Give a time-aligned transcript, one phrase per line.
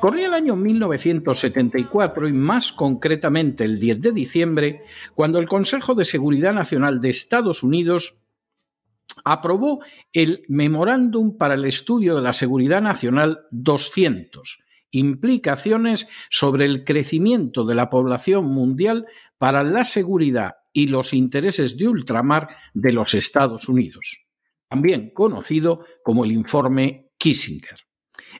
[0.00, 4.82] Corría el año 1974 y más concretamente el 10 de diciembre,
[5.14, 8.20] cuando el Consejo de Seguridad Nacional de Estados Unidos
[9.24, 9.80] aprobó
[10.12, 14.58] el Memorándum para el Estudio de la Seguridad Nacional 200,
[14.90, 19.06] implicaciones sobre el crecimiento de la población mundial
[19.38, 24.26] para la seguridad y los intereses de ultramar de los Estados Unidos,
[24.68, 27.85] también conocido como el informe Kissinger.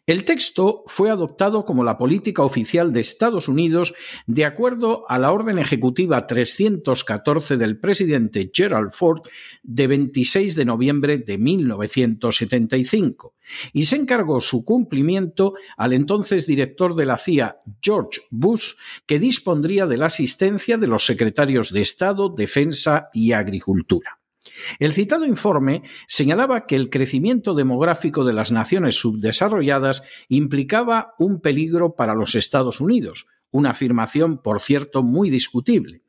[0.04, 3.94] El texto fue adoptado como la política oficial de Estados Unidos
[4.26, 9.22] de acuerdo a la Orden Ejecutiva 314 del presidente Gerald Ford
[9.62, 13.34] de 26 de noviembre de 1975
[13.72, 18.74] y se encargó su cumplimiento al entonces director de la CIA, George Bush,
[19.06, 24.18] que dispondría de la asistencia de los secretarios de Estado, Defensa y Agricultura.
[24.78, 31.94] El citado informe señalaba que el crecimiento demográfico de las naciones subdesarrolladas implicaba un peligro
[31.94, 36.02] para los Estados Unidos, una afirmación, por cierto, muy discutible,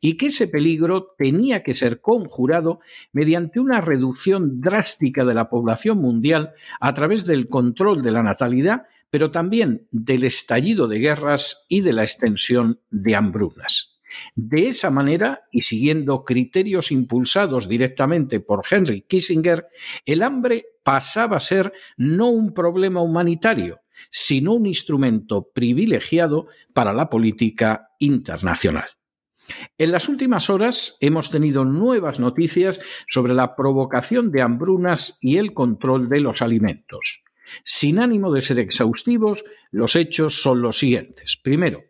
[0.00, 2.80] y que ese peligro tenía que ser conjurado
[3.12, 8.86] mediante una reducción drástica de la población mundial a través del control de la natalidad,
[9.10, 13.93] pero también del estallido de guerras y de la extensión de hambrunas.
[14.34, 19.66] De esa manera, y siguiendo criterios impulsados directamente por Henry Kissinger,
[20.04, 23.80] el hambre pasaba a ser no un problema humanitario,
[24.10, 28.86] sino un instrumento privilegiado para la política internacional.
[29.76, 35.52] En las últimas horas hemos tenido nuevas noticias sobre la provocación de hambrunas y el
[35.52, 37.22] control de los alimentos.
[37.62, 41.36] Sin ánimo de ser exhaustivos, los hechos son los siguientes.
[41.36, 41.84] Primero,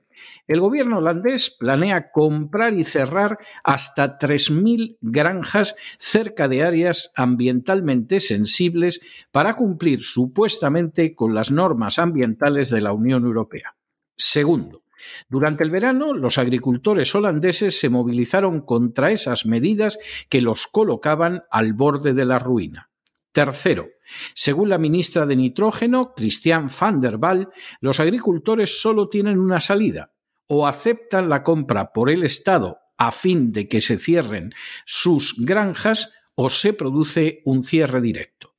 [0.47, 9.01] el gobierno holandés planea comprar y cerrar hasta 3.000 granjas cerca de áreas ambientalmente sensibles
[9.31, 13.77] para cumplir supuestamente con las normas ambientales de la Unión Europea.
[14.17, 14.85] Segundo,
[15.29, 19.99] durante el verano, los agricultores holandeses se movilizaron contra esas medidas
[20.29, 22.91] que los colocaban al borde de la ruina.
[23.33, 23.89] Tercero,
[24.33, 27.49] según la ministra de Nitrógeno, Christian van der Waal,
[27.81, 30.14] los agricultores solo tienen una salida,
[30.47, 36.15] o aceptan la compra por el Estado a fin de que se cierren sus granjas
[36.35, 38.55] o se produce un cierre directo.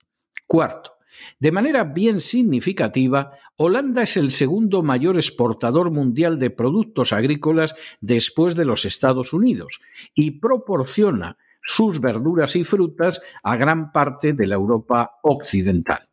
[0.47, 0.95] Cuarto,
[1.39, 8.55] de manera bien significativa, Holanda es el segundo mayor exportador mundial de productos agrícolas después
[8.55, 9.79] de los Estados Unidos
[10.13, 16.04] y proporciona sus verduras y frutas a gran parte de la Europa occidental.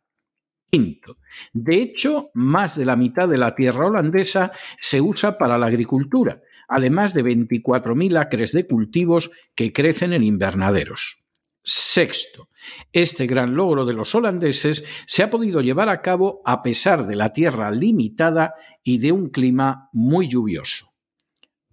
[0.73, 1.19] Quinto,
[1.53, 6.41] de hecho, más de la mitad de la tierra holandesa se usa para la agricultura,
[6.67, 11.23] además de 24.000 acres de cultivos que crecen en invernaderos.
[11.61, 12.49] Sexto,
[12.91, 17.17] este gran logro de los holandeses se ha podido llevar a cabo a pesar de
[17.17, 20.87] la tierra limitada y de un clima muy lluvioso.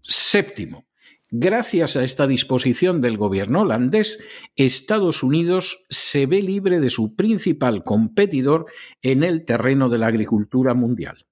[0.03, 0.90] Séptimo,
[1.33, 4.19] Gracias a esta disposición del gobierno holandés,
[4.57, 8.67] Estados Unidos se ve libre de su principal competidor
[9.01, 11.27] en el terreno de la agricultura mundial.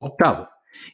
[0.00, 0.48] Octavo,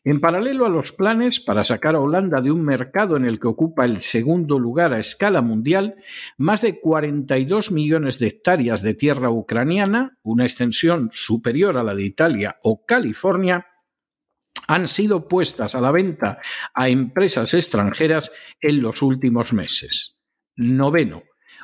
[0.04, 3.48] En paralelo a los planes para sacar a Holanda de un mercado en el que
[3.48, 5.96] ocupa el segundo lugar a escala mundial,
[6.36, 12.04] más de 42 millones de hectáreas de tierra ucraniana, una extensión superior a la de
[12.04, 13.66] Italia o California,
[14.66, 16.40] han sido puestas a la venta
[16.74, 20.18] a empresas extranjeras en los últimos meses.
[20.56, 21.22] Noveno.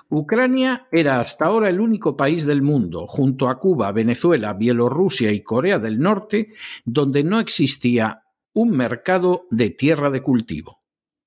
[0.08, 5.42] Ucrania era hasta ahora el único país del mundo, junto a Cuba, Venezuela, Bielorrusia y
[5.42, 6.48] Corea del Norte,
[6.84, 8.22] donde no existía
[8.52, 10.81] un mercado de tierra de cultivo.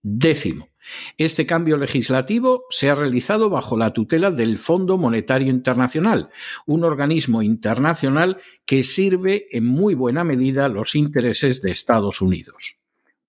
[0.07, 0.69] Décimo.
[1.17, 6.29] Este cambio legislativo se ha realizado bajo la tutela del Fondo Monetario Internacional,
[6.67, 8.37] un organismo internacional
[8.67, 12.77] que sirve en muy buena medida los intereses de Estados Unidos.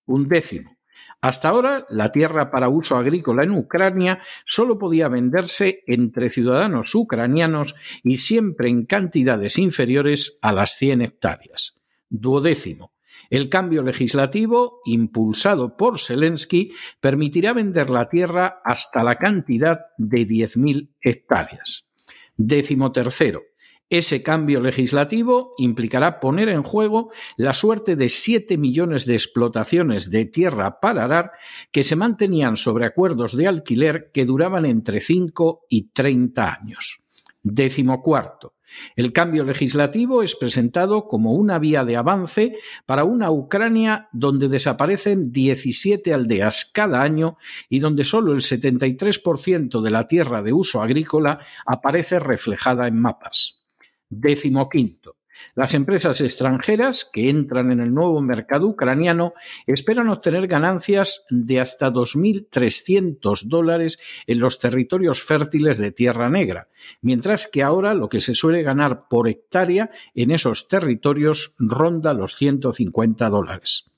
[0.05, 0.77] Un décimo.
[1.19, 7.73] Hasta ahora, la tierra para uso agrícola en Ucrania solo podía venderse entre ciudadanos ucranianos
[8.03, 11.75] y siempre en cantidades inferiores a las 100 hectáreas.
[12.07, 12.91] Duodécimo.
[13.29, 20.89] El cambio legislativo, impulsado por Zelensky, permitirá vender la tierra hasta la cantidad de 10.000
[21.01, 21.89] hectáreas.
[22.35, 23.43] Décimo tercero.
[23.89, 30.25] Ese cambio legislativo implicará poner en juego la suerte de 7 millones de explotaciones de
[30.25, 31.31] tierra para arar
[31.71, 37.06] que se mantenían sobre acuerdos de alquiler que duraban entre 5 y 30 años.
[37.49, 38.55] Décimo cuarto.
[38.97, 42.53] El cambio legislativo es presentado como una vía de avance
[42.85, 47.37] para una Ucrania donde desaparecen 17 aldeas cada año
[47.69, 53.65] y donde solo el 73% de la tierra de uso agrícola aparece reflejada en mapas.
[54.09, 55.16] Décimo quinto.
[55.55, 59.33] Las empresas extranjeras que entran en el nuevo mercado ucraniano
[59.65, 66.69] esperan obtener ganancias de hasta 2.300 dólares en los territorios fértiles de Tierra Negra,
[67.01, 72.35] mientras que ahora lo que se suele ganar por hectárea en esos territorios ronda los
[72.35, 73.91] 150 dólares.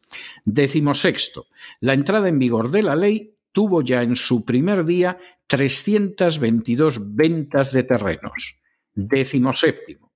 [0.45, 1.47] Décimo sexto.
[1.79, 7.71] La entrada en vigor de la ley tuvo ya en su primer día 322 ventas
[7.71, 8.59] de terrenos.
[8.93, 10.08] Décimo séptimo.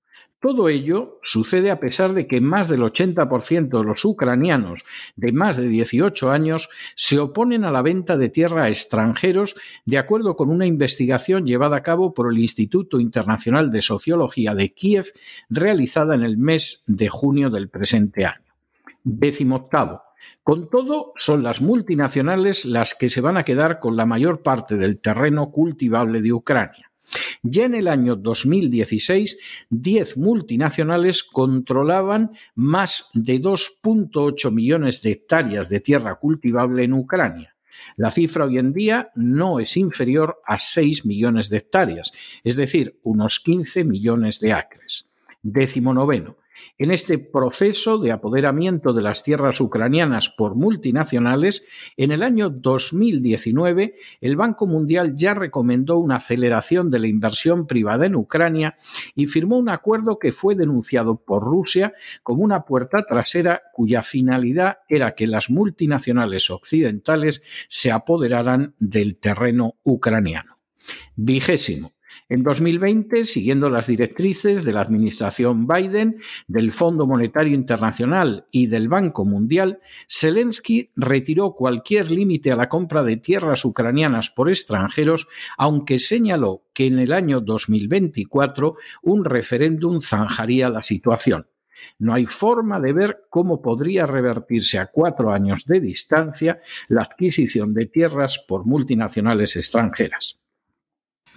[0.44, 4.84] Todo ello sucede a pesar de que más del 80% de los ucranianos
[5.16, 9.56] de más de 18 años se oponen a la venta de tierra a extranjeros,
[9.86, 14.74] de acuerdo con una investigación llevada a cabo por el Instituto Internacional de Sociología de
[14.74, 15.14] Kiev,
[15.48, 18.52] realizada en el mes de junio del presente año.
[19.02, 20.02] Décimo octavo.
[20.42, 24.76] Con todo, son las multinacionales las que se van a quedar con la mayor parte
[24.76, 26.90] del terreno cultivable de Ucrania.
[27.46, 29.36] Ya en el año 2016,
[29.68, 37.54] 10 multinacionales controlaban más de 2.8 millones de hectáreas de tierra cultivable en Ucrania.
[37.96, 42.12] La cifra hoy en día no es inferior a 6 millones de hectáreas,
[42.44, 45.10] es decir, unos 15 millones de acres.
[45.42, 46.38] Décimo noveno.
[46.78, 51.64] En este proceso de apoderamiento de las tierras ucranianas por multinacionales,
[51.96, 58.06] en el año 2019 el Banco Mundial ya recomendó una aceleración de la inversión privada
[58.06, 58.76] en Ucrania
[59.14, 64.78] y firmó un acuerdo que fue denunciado por Rusia como una puerta trasera cuya finalidad
[64.88, 70.58] era que las multinacionales occidentales se apoderaran del terreno ucraniano.
[71.16, 71.93] Vigésimo.
[72.28, 78.88] En 2020, siguiendo las directrices de la administración Biden, del Fondo Monetario Internacional y del
[78.88, 85.98] Banco Mundial, Zelensky retiró cualquier límite a la compra de tierras ucranianas por extranjeros, aunque
[85.98, 91.46] señaló que en el año 2024 un referéndum zanjaría la situación.
[91.98, 97.74] No hay forma de ver cómo podría revertirse a cuatro años de distancia la adquisición
[97.74, 100.43] de tierras por multinacionales extranjeras.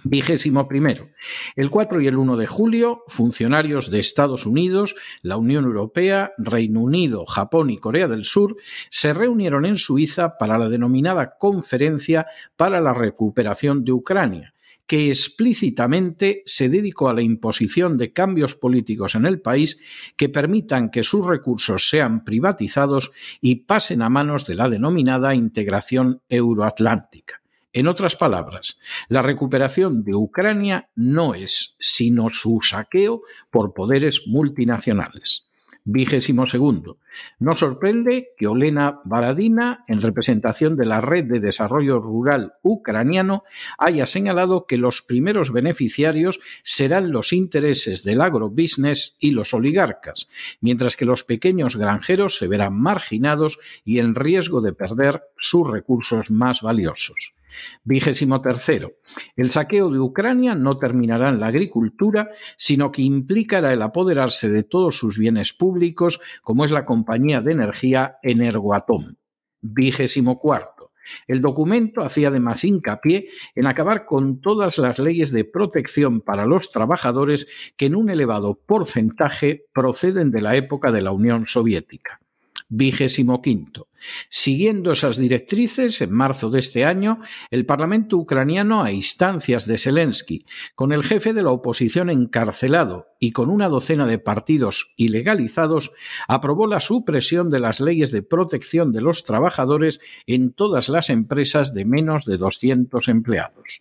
[0.04, 1.10] Vigésimo primero.
[1.56, 6.80] El 4 y el 1 de julio, funcionarios de Estados Unidos, la Unión Europea, Reino
[6.80, 8.56] Unido, Japón y Corea del Sur
[8.90, 12.26] se reunieron en Suiza para la denominada Conferencia
[12.56, 14.54] para la Recuperación de Ucrania,
[14.86, 19.80] que explícitamente se dedicó a la imposición de cambios políticos en el país
[20.16, 26.22] que permitan que sus recursos sean privatizados y pasen a manos de la denominada integración
[26.28, 27.42] euroatlántica.
[27.72, 35.48] En otras palabras, la recuperación de Ucrania no es sino su saqueo por poderes multinacionales.
[35.90, 36.98] Vigésimo segundo.
[37.38, 43.44] No sorprende que Olena Baradina, en representación de la Red de Desarrollo Rural Ucraniano,
[43.78, 50.28] haya señalado que los primeros beneficiarios serán los intereses del agrobusiness y los oligarcas,
[50.60, 56.30] mientras que los pequeños granjeros se verán marginados y en riesgo de perder sus recursos
[56.30, 57.37] más valiosos.
[57.84, 58.92] Vigésimo tercero.
[59.36, 64.62] El saqueo de Ucrania no terminará en la agricultura, sino que implicará el apoderarse de
[64.62, 69.16] todos sus bienes públicos, como es la compañía de energía Energoatom.
[69.60, 70.92] Vigésimo cuarto.
[71.26, 76.70] El documento hacía además hincapié en acabar con todas las leyes de protección para los
[76.70, 82.20] trabajadores que en un elevado porcentaje proceden de la época de la Unión Soviética
[82.68, 83.88] vigésimo quinto.
[84.28, 87.20] Siguiendo esas directrices, en marzo de este año,
[87.50, 93.32] el Parlamento ucraniano, a instancias de Zelensky, con el jefe de la oposición encarcelado y
[93.32, 95.92] con una docena de partidos ilegalizados,
[96.28, 101.74] aprobó la supresión de las leyes de protección de los trabajadores en todas las empresas
[101.74, 103.80] de menos de 200 empleados.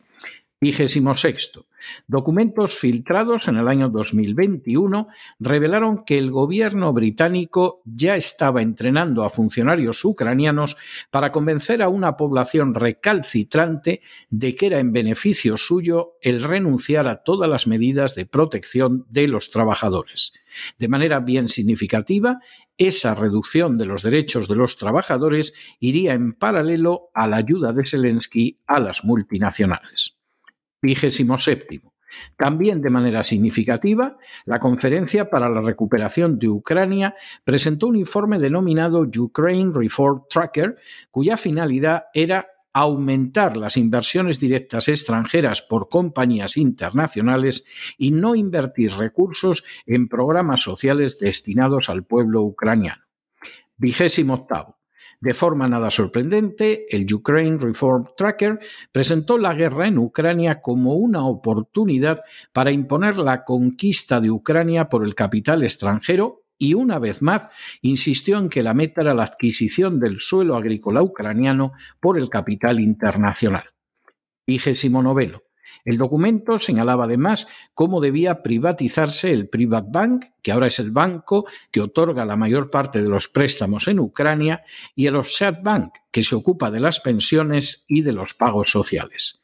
[0.60, 1.68] Vigésimo sexto.
[2.08, 5.08] Documentos filtrados en el año 2021
[5.40, 10.76] revelaron que el gobierno británico ya estaba entrenando a funcionarios ucranianos
[11.12, 17.22] para convencer a una población recalcitrante de que era en beneficio suyo el renunciar a
[17.22, 20.34] todas las medidas de protección de los trabajadores.
[20.80, 22.40] De manera bien significativa,
[22.80, 27.86] esa reducción de los derechos de los trabajadores iría en paralelo a la ayuda de
[27.86, 30.17] Zelensky a las multinacionales.
[30.82, 31.94] Vigésimo séptimo.
[32.38, 39.02] También de manera significativa, la Conferencia para la Recuperación de Ucrania presentó un informe denominado
[39.02, 40.78] Ukraine Reform Tracker,
[41.12, 47.66] cuya finalidad era aumentar las inversiones directas extranjeras por compañías internacionales
[47.98, 53.04] y no invertir recursos en programas sociales destinados al pueblo ucraniano.
[53.78, 54.77] Vigésimo octavo.
[55.20, 58.60] De forma nada sorprendente, el Ukraine Reform Tracker
[58.92, 62.22] presentó la guerra en Ucrania como una oportunidad
[62.54, 67.50] para imponer la conquista de Ucrania por el capital extranjero y una vez más
[67.82, 72.80] insistió en que la meta era la adquisición del suelo agrícola ucraniano por el capital
[72.80, 73.64] internacional.
[74.46, 75.47] Vigésimo noveno.
[75.86, 81.46] El documento señalaba además cómo debía privatizarse el Privat Bank, que ahora es el banco
[81.72, 84.64] que otorga la mayor parte de los préstamos en Ucrania,
[84.96, 89.42] y el Offset Bank, que se ocupa de las pensiones y de los pagos sociales.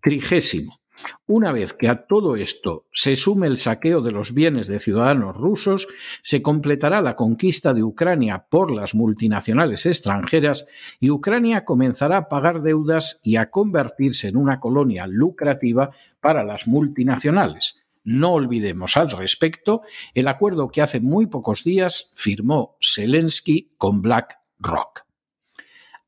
[0.00, 0.80] Trigésimo.
[1.26, 5.36] Una vez que a todo esto se sume el saqueo de los bienes de ciudadanos
[5.36, 5.88] rusos,
[6.22, 10.66] se completará la conquista de Ucrania por las multinacionales extranjeras
[11.00, 16.66] y Ucrania comenzará a pagar deudas y a convertirse en una colonia lucrativa para las
[16.66, 17.82] multinacionales.
[18.04, 19.82] No olvidemos al respecto
[20.14, 25.05] el acuerdo que hace muy pocos días firmó Zelensky con BlackRock.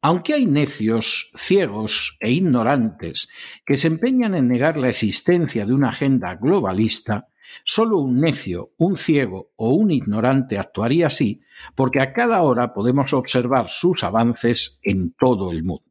[0.01, 3.29] Aunque hay necios, ciegos e ignorantes
[3.67, 7.29] que se empeñan en negar la existencia de una agenda globalista,
[7.65, 11.41] solo un necio, un ciego o un ignorante actuaría así,
[11.75, 15.88] porque a cada hora podemos observar sus avances en todo el mundo.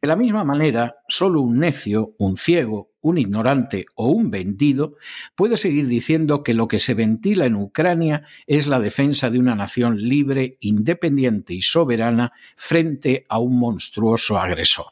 [0.00, 4.96] De la misma manera, solo un necio, un ciego, un ignorante o un vendido
[5.34, 9.54] puede seguir diciendo que lo que se ventila en Ucrania es la defensa de una
[9.54, 14.86] nación libre, independiente y soberana frente a un monstruoso agresor.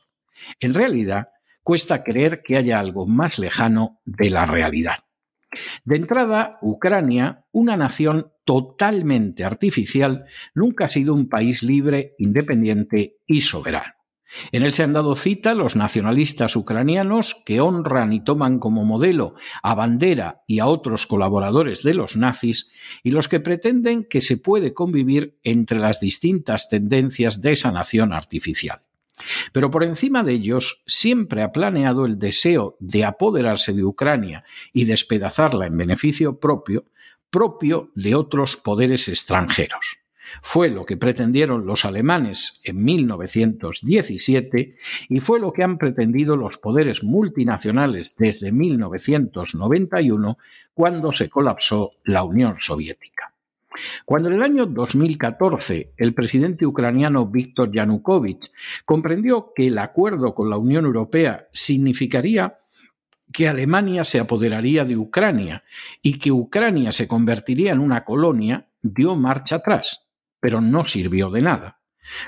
[0.61, 1.29] En realidad,
[1.63, 4.99] cuesta creer que haya algo más lejano de la realidad.
[5.85, 13.43] De entrada, Ucrania, una nación totalmente artificial, nunca ha sido un país libre, independiente y
[13.43, 13.98] soberano.
[14.53, 19.35] En él se han dado cita los nacionalistas ucranianos que honran y toman como modelo
[19.63, 22.71] a Bandera y a otros colaboradores de los nazis
[23.03, 28.13] y los que pretenden que se puede convivir entre las distintas tendencias de esa nación
[28.13, 28.83] artificial.
[29.53, 34.85] Pero por encima de ellos siempre ha planeado el deseo de apoderarse de Ucrania y
[34.85, 36.85] despedazarla en beneficio propio,
[37.31, 39.99] propio de otros poderes extranjeros.
[40.43, 44.77] Fue lo que pretendieron los alemanes en 1917
[45.09, 50.39] y fue lo que han pretendido los poderes multinacionales desde 1991
[50.75, 53.35] cuando se colapsó la Unión Soviética.
[54.05, 58.51] Cuando en el año 2014 el presidente ucraniano Viktor Yanukovych
[58.85, 62.59] comprendió que el acuerdo con la Unión Europea significaría
[63.33, 65.63] que Alemania se apoderaría de Ucrania
[66.03, 70.08] y que Ucrania se convertiría en una colonia, dio marcha atrás
[70.41, 71.79] pero no sirvió de nada.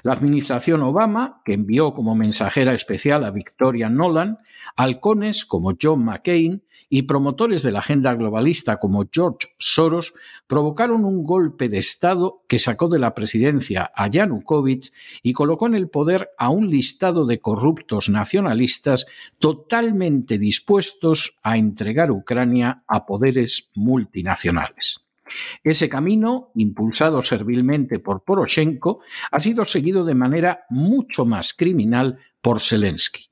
[0.02, 4.38] La administración Obama, que envió como mensajera especial a Victoria Nolan,
[4.76, 10.12] halcones como John McCain y promotores de la agenda globalista como George Soros,
[10.46, 15.74] provocaron un golpe de Estado que sacó de la presidencia a Yanukovych y colocó en
[15.74, 19.06] el poder a un listado de corruptos nacionalistas
[19.38, 25.09] totalmente dispuestos a entregar Ucrania a poderes multinacionales.
[25.62, 32.60] Ese camino, impulsado servilmente por Poroshenko, ha sido seguido de manera mucho más criminal por
[32.60, 33.29] Zelensky.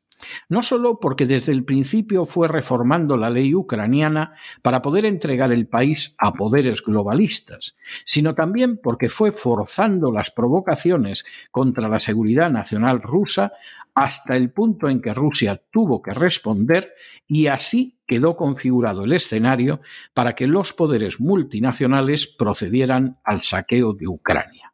[0.49, 5.67] No solo porque desde el principio fue reformando la ley ucraniana para poder entregar el
[5.67, 13.03] país a poderes globalistas, sino también porque fue forzando las provocaciones contra la seguridad nacional
[13.03, 13.53] rusa
[13.95, 16.95] hasta el punto en que Rusia tuvo que responder
[17.27, 19.81] y así quedó configurado el escenario
[20.15, 24.68] para que los poderes multinacionales procedieran al saqueo de Ucrania.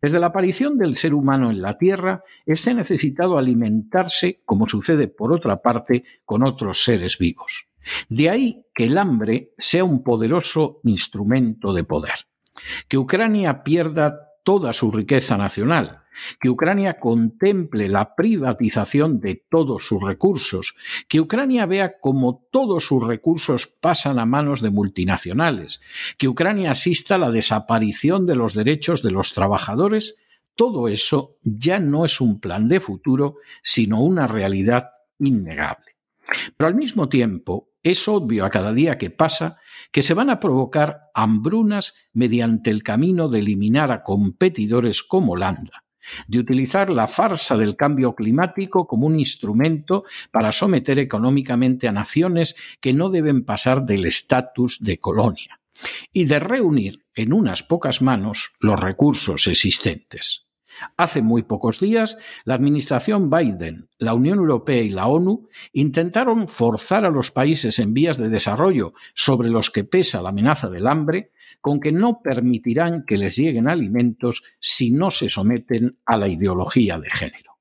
[0.00, 5.32] Desde la aparición del ser humano en la Tierra, este necesitado alimentarse, como sucede por
[5.32, 7.68] otra parte con otros seres vivos.
[8.08, 12.26] De ahí que el hambre sea un poderoso instrumento de poder.
[12.88, 16.02] Que Ucrania pierda toda su riqueza nacional,
[16.40, 20.74] que Ucrania contemple la privatización de todos sus recursos,
[21.08, 25.80] que Ucrania vea cómo todos sus recursos pasan a manos de multinacionales,
[26.18, 30.16] que Ucrania asista a la desaparición de los derechos de los trabajadores,
[30.54, 35.96] todo eso ya no es un plan de futuro, sino una realidad innegable.
[36.56, 39.58] Pero al mismo tiempo, es obvio a cada día que pasa
[39.90, 45.84] que se van a provocar hambrunas mediante el camino de eliminar a competidores como Holanda,
[46.26, 52.54] de utilizar la farsa del cambio climático como un instrumento para someter económicamente a naciones
[52.80, 55.60] que no deben pasar del estatus de colonia,
[56.12, 60.46] y de reunir en unas pocas manos los recursos existentes.
[60.96, 67.04] Hace muy pocos días, la administración Biden, la Unión Europea y la ONU intentaron forzar
[67.04, 71.32] a los países en vías de desarrollo sobre los que pesa la amenaza del hambre
[71.60, 76.98] con que no permitirán que les lleguen alimentos si no se someten a la ideología
[76.98, 77.58] de género.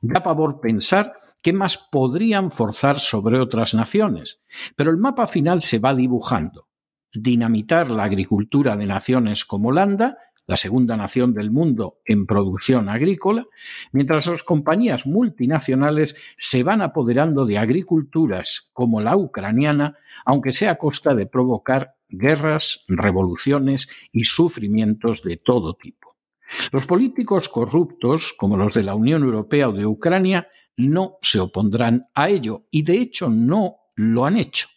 [0.00, 4.40] Da pavor pensar qué más podrían forzar sobre otras naciones,
[4.76, 6.68] pero el mapa final se va dibujando.
[7.12, 13.46] Dinamitar la agricultura de naciones como Holanda, la segunda nación del mundo en producción agrícola,
[13.92, 20.76] mientras las compañías multinacionales se van apoderando de agriculturas como la ucraniana, aunque sea a
[20.76, 26.16] costa de provocar guerras, revoluciones y sufrimientos de todo tipo.
[26.72, 32.08] Los políticos corruptos, como los de la Unión Europea o de Ucrania, no se opondrán
[32.14, 34.68] a ello y de hecho no lo han hecho.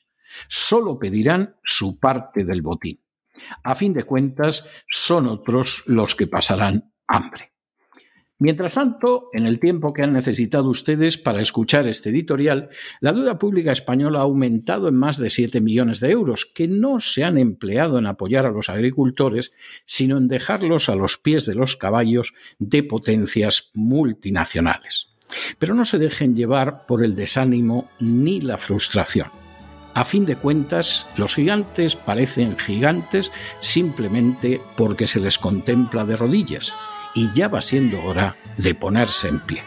[0.47, 3.01] Solo pedirán su parte del botín.
[3.63, 7.51] A fin de cuentas, son otros los que pasarán hambre.
[8.39, 12.69] Mientras tanto, en el tiempo que han necesitado ustedes para escuchar este editorial,
[12.99, 16.99] la deuda pública española ha aumentado en más de 7 millones de euros, que no
[16.99, 19.53] se han empleado en apoyar a los agricultores,
[19.85, 25.15] sino en dejarlos a los pies de los caballos de potencias multinacionales.
[25.57, 29.46] Pero no se dejen llevar por el desánimo ni la frustración.
[29.97, 33.31] A fin de cuentas, los gigantes parecen gigantes
[33.61, 36.71] simplemente porque se les contempla de rodillas
[37.15, 39.63] y ya va siendo hora de ponerse en pie.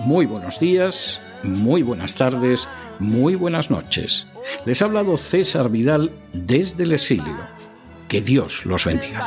[0.00, 2.68] Muy buenos días, muy buenas tardes,
[2.98, 4.26] muy buenas noches.
[4.66, 7.48] Les ha hablado César Vidal desde el exilio.
[8.08, 9.26] Que Dios los bendiga.